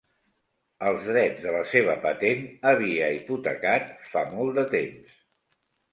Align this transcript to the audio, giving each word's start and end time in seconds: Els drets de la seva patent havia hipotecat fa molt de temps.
Els 0.91 1.03
drets 1.09 1.43
de 1.43 1.51
la 1.57 1.61
seva 1.73 1.97
patent 2.07 2.41
havia 2.71 3.13
hipotecat 3.19 3.95
fa 4.15 4.25
molt 4.37 4.59
de 4.63 4.69
temps. 4.77 5.21